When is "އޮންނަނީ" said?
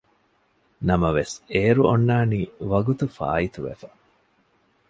1.89-2.41